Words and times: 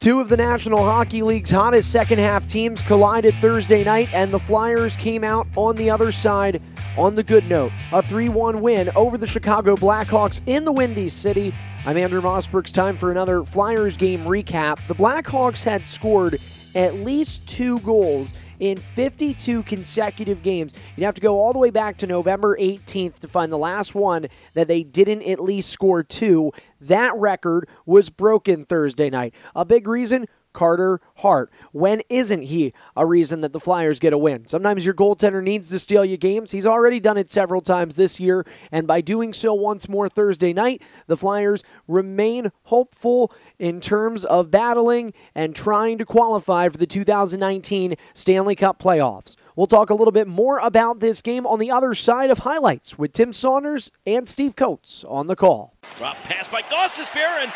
Two 0.00 0.18
of 0.18 0.30
the 0.30 0.36
National 0.38 0.82
Hockey 0.82 1.20
League's 1.20 1.50
hottest 1.50 1.92
second 1.92 2.20
half 2.20 2.48
teams 2.48 2.80
collided 2.80 3.34
Thursday 3.42 3.84
night, 3.84 4.08
and 4.14 4.32
the 4.32 4.38
Flyers 4.38 4.96
came 4.96 5.22
out 5.22 5.46
on 5.56 5.76
the 5.76 5.90
other 5.90 6.10
side 6.10 6.62
on 6.96 7.14
the 7.14 7.22
good 7.22 7.46
note. 7.46 7.70
A 7.92 8.02
3 8.02 8.30
1 8.30 8.62
win 8.62 8.90
over 8.96 9.18
the 9.18 9.26
Chicago 9.26 9.76
Blackhawks 9.76 10.40
in 10.46 10.64
the 10.64 10.72
Windy 10.72 11.10
City. 11.10 11.52
I'm 11.84 11.98
Andrew 11.98 12.22
Mossberg's 12.22 12.72
time 12.72 12.96
for 12.96 13.10
another 13.10 13.44
Flyers 13.44 13.98
game 13.98 14.24
recap. 14.24 14.78
The 14.86 14.94
Blackhawks 14.94 15.62
had 15.62 15.86
scored 15.86 16.40
at 16.74 16.94
least 16.96 17.46
two 17.46 17.78
goals 17.80 18.34
in 18.60 18.76
52 18.76 19.62
consecutive 19.64 20.42
games. 20.42 20.74
You'd 20.96 21.04
have 21.04 21.14
to 21.14 21.20
go 21.20 21.38
all 21.40 21.52
the 21.52 21.58
way 21.58 21.70
back 21.70 21.96
to 21.98 22.06
November 22.06 22.56
18th 22.56 23.18
to 23.20 23.28
find 23.28 23.50
the 23.50 23.58
last 23.58 23.94
one 23.94 24.26
that 24.54 24.68
they 24.68 24.82
didn't 24.82 25.22
at 25.22 25.40
least 25.40 25.70
score 25.70 26.02
two. 26.02 26.52
That 26.80 27.14
record 27.16 27.68
was 27.86 28.10
broken 28.10 28.66
Thursday 28.66 29.10
night. 29.10 29.34
A 29.56 29.64
big 29.64 29.88
reason 29.88 30.26
Carter 30.52 31.00
Hart. 31.16 31.50
When 31.72 32.02
isn't 32.08 32.42
he 32.42 32.72
a 32.96 33.06
reason 33.06 33.40
that 33.40 33.52
the 33.52 33.60
Flyers 33.60 33.98
get 33.98 34.12
a 34.12 34.18
win? 34.18 34.46
Sometimes 34.46 34.84
your 34.84 34.94
goaltender 34.94 35.42
needs 35.42 35.70
to 35.70 35.78
steal 35.78 36.04
you 36.04 36.16
games. 36.16 36.50
He's 36.50 36.66
already 36.66 37.00
done 37.00 37.16
it 37.16 37.30
several 37.30 37.60
times 37.60 37.96
this 37.96 38.20
year, 38.20 38.44
and 38.72 38.86
by 38.86 39.00
doing 39.00 39.32
so 39.32 39.54
once 39.54 39.88
more 39.88 40.08
Thursday 40.08 40.52
night, 40.52 40.82
the 41.06 41.16
Flyers 41.16 41.62
remain 41.86 42.52
hopeful 42.64 43.32
in 43.58 43.80
terms 43.80 44.24
of 44.24 44.50
battling 44.50 45.12
and 45.34 45.54
trying 45.54 45.98
to 45.98 46.04
qualify 46.04 46.68
for 46.68 46.78
the 46.78 46.86
2019 46.86 47.94
Stanley 48.14 48.54
Cup 48.54 48.80
playoffs. 48.80 49.36
We'll 49.56 49.66
talk 49.66 49.90
a 49.90 49.94
little 49.94 50.12
bit 50.12 50.26
more 50.28 50.58
about 50.58 51.00
this 51.00 51.20
game 51.22 51.46
on 51.46 51.58
the 51.58 51.70
other 51.70 51.92
side 51.94 52.30
of 52.30 52.38
highlights 52.40 52.98
with 52.98 53.12
Tim 53.12 53.32
Saunders 53.32 53.90
and 54.06 54.28
Steve 54.28 54.56
Coates 54.56 55.04
on 55.04 55.26
the 55.26 55.36
call. 55.36 55.76
Drop 55.96 56.16
pass 56.24 56.48
by 56.48 56.62
Gostisbehere, 56.62 57.42
and 57.42 57.52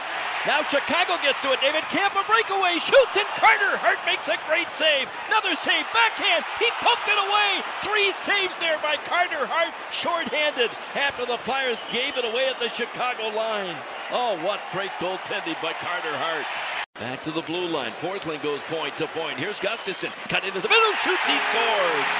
now 0.47 0.62
Chicago 0.62 1.16
gets 1.25 1.41
to 1.41 1.53
it. 1.53 1.61
David 1.65 1.84
Kampf 1.89 2.16
a 2.16 2.25
breakaway, 2.29 2.77
shoots, 2.77 3.16
and 3.16 3.29
Carter 3.41 3.80
Hart 3.80 3.97
makes 4.05 4.29
a 4.29 4.37
great 4.45 4.69
save. 4.69 5.09
Another 5.33 5.57
save, 5.57 5.89
backhand. 5.97 6.45
He 6.60 6.68
poked 6.85 7.09
it 7.09 7.16
away. 7.16 7.65
Three 7.80 8.13
saves 8.13 8.52
there 8.60 8.77
by 8.85 9.01
Carter 9.09 9.49
Hart, 9.49 9.73
shorthanded 9.88 10.68
after 10.93 11.24
the 11.24 11.41
Flyers 11.41 11.80
gave 11.88 12.21
it 12.21 12.29
away 12.29 12.52
at 12.52 12.60
the 12.60 12.68
Chicago 12.68 13.33
line. 13.33 13.77
Oh, 14.13 14.37
what 14.45 14.60
great 14.68 14.93
goaltending 15.01 15.57
by 15.65 15.73
Carter 15.80 16.13
Hart. 16.13 16.45
Back 17.01 17.24
to 17.24 17.33
the 17.33 17.43
blue 17.43 17.66
line. 17.73 17.90
Forsling 17.99 18.38
goes 18.45 18.63
point 18.71 18.95
to 19.02 19.09
point. 19.16 19.35
Here's 19.40 19.59
Gustafsson. 19.59 20.13
Cut 20.29 20.45
into 20.45 20.61
the 20.61 20.68
middle. 20.68 20.93
Shoots. 21.02 21.27
He 21.27 21.35
scores. 21.43 22.11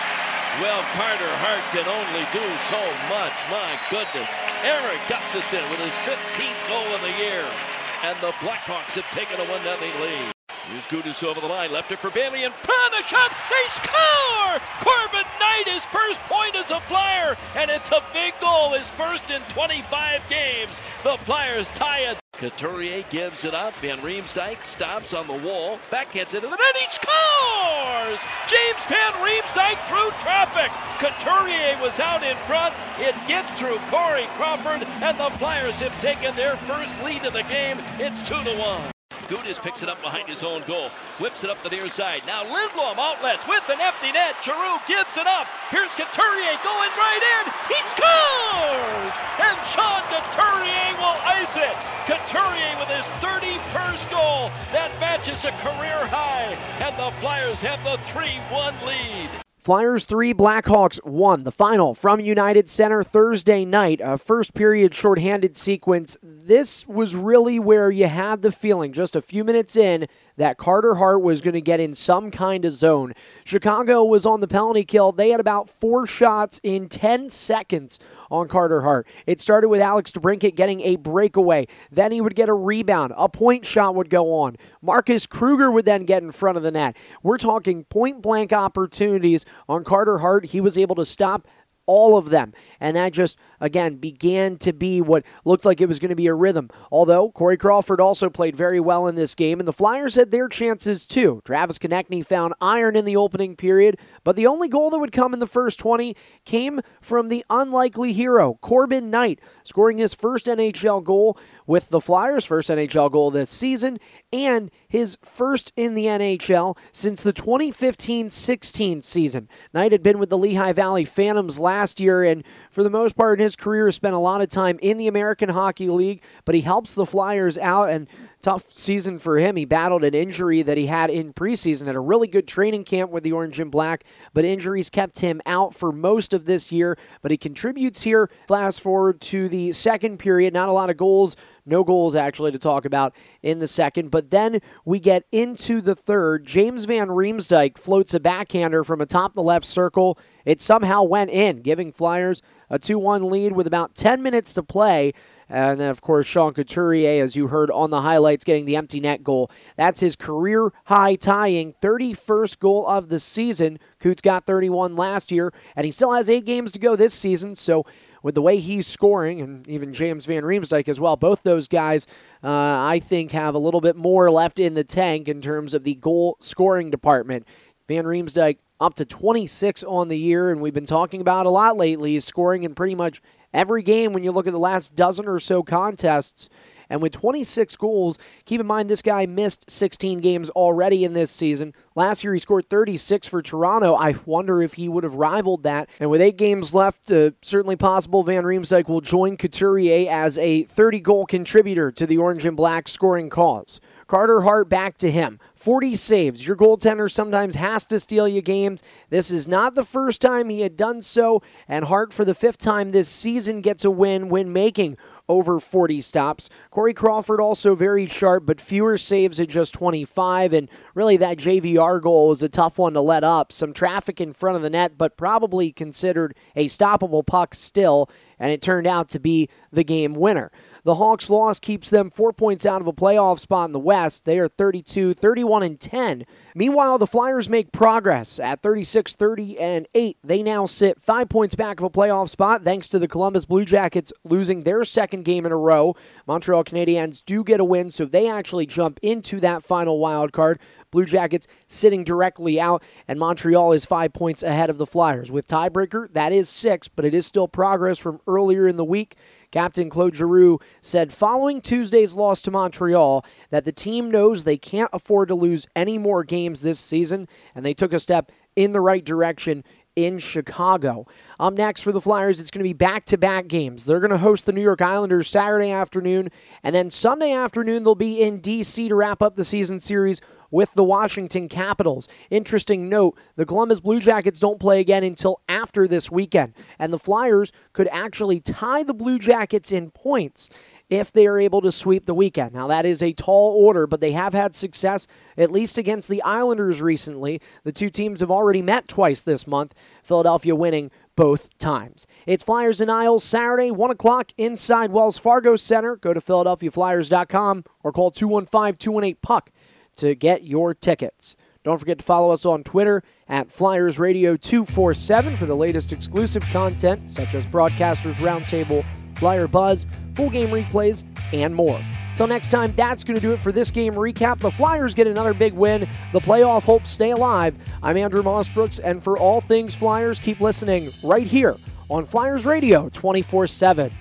Well, 0.65 0.83
Carter 0.99 1.33
Hart 1.45 1.65
can 1.71 1.87
only 1.87 2.25
do 2.35 2.47
so 2.73 2.83
much. 3.07 3.37
My 3.53 3.79
goodness. 3.93 4.31
Eric 4.65 4.99
Gustafsson 5.07 5.63
with 5.71 5.79
his 5.79 5.95
15th 6.09 6.63
goal 6.67 6.89
of 6.91 7.03
the 7.03 7.15
year. 7.23 7.74
And 8.05 8.21
the 8.21 8.33
Blackhawks 8.45 9.01
have 9.01 9.11
taken 9.13 9.41
a 9.41 9.45
1 9.51 9.63
0 9.63 9.77
lead. 10.03 10.33
Here's 10.69 10.85
Gudas 10.85 11.25
over 11.25 11.41
the 11.41 11.47
line. 11.47 11.73
Left 11.73 11.91
it 11.91 11.99
for 11.99 12.11
Bailey 12.11 12.45
and 12.45 12.53
front. 12.53 12.95
A 13.01 13.03
shot. 13.03 13.33
They 13.49 13.69
score! 13.71 14.61
Corban 14.85 15.25
Knight, 15.41 15.65
his 15.65 15.87
first 15.87 16.21
point 16.29 16.55
as 16.55 16.71
a 16.71 16.81
Flyer. 16.81 17.35
And 17.57 17.71
it's 17.71 17.91
a 17.93 18.03
big 18.13 18.35
goal. 18.43 18.75
His 18.75 18.91
first 18.91 19.31
in 19.31 19.41
25 19.49 20.21
games. 20.29 20.83
The 21.03 21.17
Flyers 21.25 21.71
tie 21.71 22.11
it. 22.11 22.24
Couturier 22.39 23.05
gives 23.11 23.45
it 23.45 23.55
up. 23.55 23.73
Van 23.75 23.99
Riemsdyk 23.99 24.63
stops 24.65 25.15
on 25.15 25.27
the 25.27 25.49
wall. 25.49 25.79
Backhands 25.91 26.35
into 26.35 26.49
the 26.49 26.57
net. 26.57 26.77
He 26.77 26.87
scores! 26.91 28.21
James 28.49 28.85
Van 28.87 29.13
Riemsdyk 29.23 29.79
through 29.87 30.11
traffic. 30.19 30.71
Couturier 30.99 31.79
was 31.81 32.01
out 32.01 32.23
in 32.23 32.37
front. 32.47 32.75
It 32.99 33.15
gets 33.27 33.55
through 33.55 33.79
Corey 33.91 34.27
Crawford, 34.37 34.83
and 34.83 35.19
the 35.19 35.31
Flyers 35.39 35.81
have 35.81 35.99
taken 36.01 36.35
their 36.35 36.57
first 36.69 37.03
lead 37.05 37.25
of 37.25 37.33
the 37.33 37.45
game. 37.45 37.79
It's 37.99 38.23
two 38.23 38.43
to 38.43 38.59
one. 38.59 38.91
Gudas 39.29 39.57
picks 39.57 39.83
it 39.83 39.89
up 39.89 40.01
behind 40.03 40.29
his 40.29 40.43
own 40.43 40.63
goal. 40.69 40.91
Whips 41.17 41.45
it 41.45 41.51
up 41.51 41.63
the 41.63 41.71
near 41.71 41.89
side. 41.89 42.21
Now 42.27 42.45
Lindblom 42.45 42.99
outlets 42.99 43.49
with 43.49 43.65
an 43.73 43.81
empty 43.81 44.13
net. 44.13 44.37
Giroux 44.45 44.77
gives 44.87 45.17
it 45.17 45.27
up. 45.27 45.49
Here's 45.73 45.97
Couturier 45.97 46.61
going 46.61 46.93
right 46.93 47.25
in. 47.25 47.45
He 47.73 47.81
scores! 47.89 49.17
And 49.41 49.57
Sean 49.65 50.05
Couturier 50.13 50.93
will 51.01 51.17
ice 51.57 51.63
it. 51.63 51.77
Couturier 52.07 52.77
with 52.79 52.89
his 52.89 53.07
31st 53.23 54.11
goal. 54.11 54.51
That 54.73 54.91
matches 55.01 55.45
a 55.45 55.51
career 55.53 56.07
high. 56.07 56.57
And 56.81 56.97
the 56.99 57.11
Flyers 57.21 57.61
have 57.63 57.83
the 57.85 57.97
3-1 58.09 58.87
lead. 58.87 59.31
Flyers 59.57 60.05
3, 60.05 60.35
Blackhawks 60.35 61.03
1. 61.07 61.45
The 61.45 61.51
final 61.51 61.95
from 61.95 62.21
United 62.21 62.69
Center 62.69 63.03
Thursday 63.03 63.65
night. 63.65 64.01
A 64.05 64.19
first 64.19 64.53
period 64.53 64.95
shorthanded 64.95 65.57
sequence. 65.57 66.19
This 66.23 66.87
was 66.87 67.17
really 67.17 67.59
where 67.59 67.91
you 67.91 68.07
had 68.07 68.43
the 68.43 68.53
feeling 68.53 68.93
just 68.93 69.17
a 69.17 69.23
few 69.23 69.43
minutes 69.43 69.75
in 69.75 70.07
that 70.37 70.59
Carter 70.59 70.97
Hart 70.97 71.23
was 71.23 71.41
going 71.41 71.55
to 71.55 71.63
get 71.63 71.81
in 71.81 71.95
some 71.95 72.31
kind 72.31 72.67
of 72.67 72.73
zone. 72.73 73.15
Chicago 73.45 74.05
was 74.05 74.27
on 74.27 74.41
the 74.41 74.49
penalty 74.49 74.85
kill. 74.85 75.13
They 75.13 75.31
had 75.31 75.41
about 75.41 75.71
four 75.71 76.07
shots 76.07 76.61
in 76.63 76.91
10 76.91 77.31
seconds 77.31 77.99
on 78.31 78.49
Carter 78.49 78.83
Hart. 78.83 79.07
It 79.27 79.41
started 79.41 79.69
with 79.69 79.81
Alex 79.81 80.13
DeBrincat 80.13 80.55
getting 80.55 80.81
a 80.81 80.97
breakaway. 80.97 81.67
Then 81.91 82.13
he 82.13 82.21
would 82.21 82.35
get 82.35 82.49
a 82.49 82.55
rebound. 82.55 83.13
A 83.17 83.29
point 83.29 83.65
shot 83.67 83.95
would 83.95 84.11
go 84.11 84.33
on. 84.35 84.57
Marcus 84.83 85.27
Kruger 85.27 85.71
would 85.71 85.85
then 85.85 86.05
get 86.05 86.23
in 86.23 86.33
front 86.33 86.57
of 86.57 86.63
the 86.63 86.71
net. 86.71 86.97
We're 87.23 87.39
talking 87.39 87.85
point 87.85 88.23
blank 88.23 88.53
opportunities 88.53 89.45
on 89.69 89.85
Carter 89.85 90.19
Hart. 90.19 90.47
He 90.47 90.61
was 90.61 90.79
able 90.79 90.95
to 90.97 91.05
stop 91.05 91.47
all 91.87 92.17
of 92.17 92.31
them. 92.31 92.53
And 92.81 92.97
that 92.97 93.13
just, 93.13 93.37
again, 93.61 93.97
began 93.97 94.57
to 94.59 94.73
be 94.73 95.01
what 95.01 95.25
looked 95.45 95.65
like 95.65 95.81
it 95.81 95.89
was 95.89 95.99
going 95.99 96.11
to 96.11 96.17
be 96.17 96.27
a 96.27 96.35
rhythm. 96.35 96.71
Although 96.91 97.31
Corey 97.31 97.57
Crawford 97.57 98.01
also 98.01 98.31
played 98.31 98.57
very 98.57 98.81
well 98.81 99.07
in 99.07 99.15
this 99.15 99.35
game, 99.35 99.61
and 99.61 99.69
the 99.69 99.73
Flyers 99.73 100.15
had 100.15 100.31
their 100.31 100.49
chances 100.49 101.07
too. 101.07 101.43
Travis 101.45 101.79
Konecny 101.79 102.25
found 102.25 102.55
iron 102.61 102.97
in 102.97 103.05
the 103.05 103.17
opening 103.17 103.57
period, 103.57 103.99
but 104.23 104.37
the 104.37 104.47
only 104.47 104.69
goal 104.69 104.91
that 104.91 104.99
would 104.99 105.13
come 105.13 105.35
in 105.35 105.41
the 105.41 105.47
first 105.47 105.79
20 105.79 106.17
came 106.45 106.81
from 107.01 107.29
the 107.29 107.45
unlikely 107.51 108.13
hero, 108.13 108.59
Corban 108.61 109.11
Knight, 109.11 109.41
scoring 109.63 109.99
his 109.99 110.15
first 110.15 110.47
NHL 110.47 111.03
goal 111.03 111.39
with 111.67 111.89
the 111.89 112.01
Flyers' 112.01 112.45
first 112.45 112.69
NHL 112.69 113.11
goal 113.11 113.31
this 113.31 113.51
season 113.51 113.99
and 114.33 114.71
his 114.89 115.17
first 115.23 115.73
in 115.77 115.95
the 115.95 116.07
NHL 116.07 116.77
since 116.93 117.23
the 117.23 117.33
2015 117.33 118.31
16 118.31 119.03
season. 119.03 119.49
Knight 119.73 119.93
had 119.93 120.03
been 120.03 120.19
with 120.19 120.31
the 120.31 120.39
Lehigh 120.39 120.73
Valley 120.73 121.05
Phantoms 121.05 121.59
last 121.59 121.74
year 122.01 122.23
and, 122.23 122.45
for 122.71 122.83
the 122.83 122.91
most 122.91 123.17
part 123.17 123.39
in 123.39 123.43
his 123.43 123.57
career, 123.57 123.91
spent 123.91 124.15
a 124.15 124.19
lot 124.19 124.41
of 124.41 124.49
time 124.49 124.79
in 124.83 124.97
the 124.97 125.09
American 125.09 125.49
Hockey 125.49 125.89
League, 125.89 126.23
but 126.45 126.55
he 126.55 126.61
helps 126.61 126.95
the 126.95 127.07
Flyers 127.07 127.59
out 127.59 127.91
and 127.91 128.09
tough 128.45 128.67
season 128.71 129.19
for 129.19 129.39
him. 129.39 129.57
He 129.57 129.65
battled 129.65 130.05
an 130.05 130.15
injury 130.15 130.61
that 130.61 130.77
he 130.77 130.87
had 130.87 131.09
in 131.09 131.33
preseason 131.33 131.89
at 131.89 131.95
a 131.95 132.01
really 132.01 132.29
good 132.29 132.47
training 132.47 132.85
camp 132.85 133.11
with 133.11 133.25
the 133.25 133.33
Orange 133.33 133.59
and 133.59 133.71
Black, 133.71 134.05
but 134.35 134.45
injuries 134.45 134.91
kept 134.91 135.21
him 135.21 135.41
out 135.47 135.75
for 135.75 135.91
most 135.91 136.35
of 136.35 136.45
this 136.45 136.71
year. 136.71 136.99
But 137.23 137.31
he 137.31 137.39
contributes 137.39 138.03
here. 138.03 138.29
Fast 138.47 138.83
forward 138.83 139.23
to 139.23 139.49
the 139.49 139.73
second 139.73 140.19
period, 140.19 140.53
not 140.53 140.69
a 140.69 140.73
lot 140.73 140.91
of 140.91 140.99
goals. 140.99 141.37
No 141.65 141.83
goals 141.83 142.15
actually 142.15 142.53
to 142.53 142.59
talk 142.59 142.85
about 142.85 143.15
in 143.43 143.61
the 143.61 143.67
second, 143.67 144.11
but 144.11 144.31
then 144.31 144.61
we 144.85 145.01
get 145.01 145.25
into 145.33 145.81
the 145.81 145.95
third. 145.95 146.47
James 146.47 146.85
Van 146.85 147.09
Riemsdyk 147.09 147.79
floats 147.79 148.13
a 148.13 148.21
backhander 148.21 148.85
from 148.85 149.01
atop 149.01 149.33
the 149.33 149.43
left 149.43 149.65
circle. 149.65 150.19
It 150.45 150.61
somehow 150.61 151.05
went 151.05 151.31
in, 151.31 151.63
giving 151.63 151.91
Flyers 151.91 152.43
a 152.69 152.79
2 152.79 152.99
1 152.99 153.31
lead 153.31 153.53
with 153.53 153.67
about 153.67 153.95
10 153.95 154.23
minutes 154.23 154.53
to 154.55 154.63
play. 154.63 155.15
And 155.49 155.81
then, 155.81 155.91
of 155.91 156.01
course, 156.01 156.27
Sean 156.27 156.55
Couturier, 156.55 157.23
as 157.23 157.37
you 157.37 157.49
heard 157.49 157.71
on 157.71 157.91
the 157.91 158.01
highlights, 158.01 158.45
getting 158.45 158.65
the 158.65 158.77
empty 158.77 159.01
net 159.01 159.23
goal. 159.23 159.51
That's 159.77 160.01
his 160.01 160.17
career 160.17 160.73
high 160.87 161.17
tying 161.17 161.75
31st 161.83 162.59
goal 162.59 162.87
of 162.87 163.09
the 163.09 163.21
season. 163.21 163.79
Coots 164.01 164.23
got 164.23 164.47
31 164.47 164.97
last 164.97 165.31
year, 165.31 165.53
and 165.77 165.85
he 165.85 165.91
still 165.91 166.13
has 166.13 166.31
eight 166.31 166.45
games 166.45 166.73
to 166.73 166.79
go 166.79 166.97
this 166.97 167.15
season. 167.15 167.55
So, 167.55 167.85
with 168.23 168.35
the 168.35 168.43
way 168.43 168.57
he's 168.57 168.87
scoring, 168.87 169.43
and 169.43 169.69
even 169.69 169.93
James 169.93 170.25
Van 170.25 170.45
Riemsdyk 170.45 170.89
as 170.89 170.99
well, 170.99 171.15
both 171.15 171.43
those 171.43 171.69
guys, 171.69 172.07
uh, 172.43 172.49
I 172.49 172.99
think, 173.05 173.33
have 173.33 173.55
a 173.55 173.59
little 173.59 173.83
bit 173.83 173.97
more 173.97 174.31
left 174.31 174.59
in 174.59 174.73
the 174.73 174.83
tank 174.83 175.29
in 175.29 175.43
terms 175.43 175.75
of 175.75 175.85
the 175.85 175.95
goal 175.97 176.39
scoring 176.41 176.91
department. 176.91 177.47
Van 177.87 178.05
Riemsdyk 178.05 178.59
up 178.81 178.95
to 178.95 179.05
26 179.05 179.85
on 179.85 180.09
the 180.09 180.19
year, 180.19 180.51
and 180.51 180.61
we've 180.63 180.73
been 180.73 180.87
talking 180.87 181.21
about 181.21 181.45
a 181.45 181.51
lot 181.51 181.77
lately. 181.77 182.13
He's 182.13 182.25
scoring 182.25 182.63
in 182.63 182.75
pretty 182.75 182.95
much 182.95 183.21
every 183.53 183.83
game 183.83 184.13
when 184.13 184.25
you 184.25 184.33
look 184.33 184.47
at 184.47 184.53
the 184.53 184.59
last 184.59 184.97
dozen 184.97 185.29
or 185.29 185.39
so 185.39 185.63
contests. 185.63 186.49
And 186.91 187.03
with 187.03 187.13
26 187.13 187.77
goals, 187.77 188.19
keep 188.45 188.61
in 188.61 188.67
mind 188.67 188.89
this 188.89 189.03
guy 189.03 189.27
missed 189.27 189.71
16 189.71 190.21
games 190.21 190.51
already 190.51 191.05
in 191.05 191.13
this 191.13 191.31
season. 191.31 191.75
Last 191.95 192.25
year 192.25 192.35
he 192.35 192.41
scored 192.41 192.69
36 192.69 193.27
for 193.29 193.43
Toronto. 193.43 193.95
I 193.95 194.17
wonder 194.27 194.63
if 194.63 194.75
he 194.75 194.89
would 194.89 195.05
have 195.05 195.15
rivaled 195.15 195.63
that. 195.63 195.89
And 196.01 196.11
with 196.11 196.21
eight 196.21 196.37
games 196.37 196.75
left, 196.75 197.11
uh, 197.11 197.33
certainly 197.43 197.77
possible 197.77 198.23
Van 198.23 198.45
Riemsdyk 198.45 198.89
will 198.89 199.01
join 199.01 199.37
Couturier 199.37 200.11
as 200.11 200.39
a 200.39 200.65
30 200.65 201.01
goal 201.01 201.27
contributor 201.27 201.91
to 201.93 202.07
the 202.07 202.19
Orange 202.19 202.45
and 202.47 202.57
Black 202.57 202.89
scoring 202.89 203.31
cause. 203.31 203.81
Carter 204.07 204.43
Hart 204.43 204.69
back 204.69 204.97
to 204.99 205.11
him. 205.11 205.41
40 205.55 205.97
saves. 205.97 206.47
Your 206.47 206.57
goaltender 206.57 207.11
sometimes 207.11 207.55
has 207.55 207.87
to 207.87 207.99
steal 207.99 208.29
you 208.29 208.43
games. 208.43 208.83
This 209.09 209.31
is 209.31 209.49
not 209.49 209.75
the 209.75 209.85
first 209.85 210.21
time 210.21 210.51
he 210.51 210.61
had 210.61 210.77
done 210.77 211.01
so, 211.01 211.43
and 211.67 211.87
Hart, 211.87 212.13
for 212.13 212.25
the 212.25 212.35
fifth 212.35 212.59
time 212.59 212.91
this 212.91 213.09
season, 213.09 213.63
gets 213.63 213.85
a 213.85 213.91
win 213.91 214.29
when 214.29 214.53
making 214.53 214.99
over 215.29 215.59
40 215.59 216.01
stops. 216.03 216.51
Corey 216.71 216.93
Crawford 216.93 217.41
also 217.41 217.75
very 217.75 218.07
sharp, 218.07 218.45
but 218.45 218.61
fewer 218.61 218.99
saves 218.99 219.41
at 219.41 219.49
just 219.49 219.73
25. 219.73 220.53
And 220.53 220.69
really, 220.95 221.17
that 221.17 221.39
JVR 221.39 222.01
goal 222.01 222.29
was 222.29 222.43
a 222.43 222.49
tough 222.49 222.79
one 222.79 222.93
to 222.93 223.01
let 223.01 223.25
up. 223.25 223.51
Some 223.51 223.73
traffic 223.73 224.21
in 224.21 224.33
front 224.33 224.57
of 224.57 224.63
the 224.63 224.71
net, 224.71 224.99
but 224.99 225.17
probably 225.17 225.73
considered 225.73 226.37
a 226.55 226.67
stoppable 226.67 227.27
puck 227.27 227.55
still. 227.55 228.11
And 228.39 228.53
it 228.53 228.61
turned 228.61 228.87
out 228.87 229.09
to 229.11 229.19
be 229.19 229.49
the 229.73 229.85
game 229.85 230.13
winner. 230.13 230.51
The 230.85 230.97
Hawks' 230.97 231.31
loss 231.31 231.61
keeps 231.61 231.89
them 231.89 232.11
four 232.11 232.35
points 232.35 232.67
out 232.67 232.83
of 232.83 232.87
a 232.87 232.93
playoff 232.93 233.39
spot 233.39 233.71
in 233.71 233.73
the 233.73 233.79
West. 233.79 234.27
They 234.27 234.39
are 234.39 234.49
32, 234.49 235.15
31, 235.15 235.63
and 235.63 235.81
10. 235.81 236.27
Meanwhile, 236.55 236.99
the 236.99 237.07
Flyers 237.07 237.49
make 237.49 237.73
progress 237.73 238.39
at 238.39 238.61
36, 238.61 239.17
30, 239.17 239.59
and 239.59 239.89
8. 239.95 240.19
They 240.23 240.43
now 240.43 240.67
sit 240.67 241.01
five 241.01 241.31
points 241.31 241.55
back 241.55 241.81
of 241.81 241.85
a 241.85 241.91
playoff 241.91 242.29
spot 242.29 242.65
thanks 242.65 242.87
to 242.89 242.99
the 242.99 243.09
Columbus 243.09 243.47
Blue 243.47 243.65
Jackets 243.65 244.13
losing 244.25 244.63
their 244.63 244.85
second 244.85 245.25
game 245.25 245.47
in 245.47 245.53
a 245.53 245.57
row. 245.57 245.97
Montreal 246.27 246.65
Canadiens 246.65 247.25
do 247.25 247.43
get 247.43 247.61
a 247.61 247.65
win, 247.65 247.91
so 247.91 248.05
they 248.05 248.29
actually 248.29 248.67
jump 248.67 249.01
into 249.01 249.41
that 249.41 249.65
final 249.65 249.99
wild 249.99 250.33
card. 250.33 250.59
Blue 250.91 251.07
Jackets 251.07 251.49
sitting 251.67 252.05
directly 252.05 252.61
out, 252.61 252.83
and 253.09 253.19
Montreal 253.19 253.73
is 253.73 253.87
five 253.87 254.13
points 254.13 254.43
ahead 254.43 254.69
of 254.69 254.77
the 254.77 254.87
Flyers. 254.87 255.33
With 255.33 255.49
tiebreaker, 255.49 256.13
that 256.13 256.33
is 256.33 256.51
six, 256.51 256.89
but 256.89 257.07
it 257.07 257.15
is 257.15 257.27
still 257.27 257.49
progress 257.49 257.99
from 257.99 258.21
earlier 258.29 258.69
in 258.69 258.77
the 258.77 258.85
week. 258.85 259.17
Captain 259.55 259.89
Claude 259.89 260.17
Giroux 260.17 260.59
said 260.81 261.13
following 261.13 261.61
Tuesday's 261.61 262.17
loss 262.17 262.43
to 262.43 262.51
Montreal 262.51 263.25
that 263.51 263.65
the 263.65 263.71
team 263.71 264.11
knows 264.11 264.43
they 264.43 264.57
can't 264.57 264.91
afford 264.93 265.29
to 265.29 265.37
lose 265.37 265.69
any 265.77 265.97
more 265.97 266.25
games 266.25 266.63
this 266.63 266.81
season, 266.81 267.29
and 267.55 267.65
they 267.65 267.73
took 267.73 267.93
a 267.93 268.01
step 268.01 268.33
in 268.57 268.73
the 268.73 268.81
right 268.81 269.05
direction 269.05 269.63
in 269.97 270.19
Chicago. 270.19 271.07
Up 271.39 271.55
next 271.55 271.83
for 271.83 271.93
the 271.93 272.01
Flyers, 272.01 272.41
it's 272.41 272.51
going 272.51 272.63
to 272.63 272.69
be 272.69 272.73
back 272.73 273.05
to 273.07 273.19
back 273.19 273.47
games. 273.47 273.85
They're 273.85 274.01
going 274.01 274.11
to 274.11 274.19
host 274.19 274.47
the 274.47 274.53
New 274.53 274.63
York 274.63 274.83
Islanders 274.83 275.29
Saturday 275.29 275.71
afternoon, 275.71 276.31
and 276.63 276.75
then 276.75 276.91
Sunday 276.91 277.33
afternoon, 277.33 277.83
they'll 277.83 277.95
be 277.95 278.21
in 278.21 278.41
D.C. 278.41 278.89
to 278.89 278.95
wrap 278.95 279.23
up 279.23 279.37
the 279.37 279.45
season 279.45 279.79
series 279.81 280.21
with 280.51 280.73
the 280.75 280.85
Washington 280.85 281.49
Capitals. 281.49 282.09
Interesting 282.31 282.89
note 282.89 283.19
the 283.37 283.47
Columbus 283.47 283.81
Blue 283.81 284.01
Jackets 284.01 284.39
don't 284.39 284.61
play 284.61 284.81
again 284.81 285.03
until 285.03 285.41
after 285.49 285.89
this 285.89 286.11
weekend, 286.11 286.55
and 286.79 286.93
the 286.93 286.99
Flyers 286.99 287.53
could 287.73 287.89
actually 287.89 288.41
tie 288.41 288.83
the 288.83 288.95
Blue 288.95 289.19
Jackets 289.19 289.73
in 289.73 289.91
points 289.91 290.51
if 290.95 291.13
they 291.13 291.27
are 291.27 291.39
able 291.39 291.61
to 291.61 291.73
sweep 291.73 292.07
the 292.07 292.15
weekend. 292.15 292.53
Now, 292.55 292.67
that 292.69 292.87
is 292.87 293.03
a 293.03 293.13
tall 293.13 293.63
order, 293.63 293.87
but 293.87 294.01
they 294.01 294.13
have 294.13 294.33
had 294.33 294.55
success, 294.55 295.07
at 295.37 295.51
least 295.51 295.79
against 295.79 296.09
the 296.09 296.23
Islanders 296.23 296.81
recently. 296.81 297.41
The 297.65 297.73
two 297.73 297.91
teams 297.91 298.21
have 298.21 298.31
already 298.31 298.63
met 298.63 298.89
twice 298.89 299.23
this 299.23 299.47
month, 299.47 299.75
Philadelphia 300.03 300.55
winning 300.55 300.91
both 301.17 301.57
times. 301.59 302.07
It's 302.27 302.43
Flyers 302.43 302.81
and 302.81 302.91
Isles 302.91 303.25
Saturday, 303.25 303.71
1 303.71 303.91
o'clock 303.91 304.33
inside 304.37 304.91
Wells 304.91 305.19
Fargo 305.19 305.57
Center. 305.57 305.97
Go 305.97 306.13
to 306.13 306.21
PhiladelphiaFlyers.com 306.21 307.65
or 307.83 307.93
call 307.93 308.11
215 308.11 308.77
218 308.77 309.17
Puck 309.23 309.51
to 309.97 310.15
get 310.15 310.45
your 310.45 310.75
tickets. 310.75 311.37
Don't 311.63 311.79
forget 311.79 311.99
to 311.99 312.05
follow 312.05 312.31
us 312.31 312.45
on 312.45 312.63
Twitter 312.63 313.03
at 313.27 313.51
Flyers 313.51 313.99
Radio 313.99 314.37
247 314.37 315.37
for 315.37 315.47
the 315.47 315.57
latest 315.57 315.93
exclusive 315.93 316.45
content, 316.47 317.11
such 317.11 317.35
as 317.35 317.47
Broadcasters 317.47 318.17
Roundtable, 318.17 318.85
Flyer 319.17 319.47
Buzz, 319.47 319.87
full 320.15 320.31
game 320.31 320.49
replays, 320.49 321.05
and 321.33 321.55
more. 321.55 321.81
Till 322.15 322.27
next 322.29 322.49
time, 322.49 322.73
that's 322.77 323.03
going 323.03 323.17
to 323.17 323.21
do 323.21 323.33
it 323.33 323.41
for 323.41 323.51
this 323.51 323.71
game 323.71 323.95
recap. 323.95 324.39
The 324.39 324.51
Flyers 324.51 324.95
get 324.95 325.07
another 325.07 325.35
big 325.35 325.53
win. 325.53 325.89
The 326.13 326.21
playoff 326.21 326.63
hopes 326.63 326.91
stay 326.91 327.11
alive. 327.11 327.57
I'm 327.83 327.97
Andrew 327.97 328.23
Mossbrooks, 328.23 328.81
and 328.83 329.03
for 329.03 329.19
all 329.19 329.41
things 329.41 329.75
Flyers, 329.75 330.21
keep 330.21 330.41
listening 330.41 330.93
right 331.03 331.27
here 331.27 331.57
on 331.91 332.07
Flyers 332.07 332.47
Radio 332.47 332.89
24 332.91 333.49
7. 333.49 333.93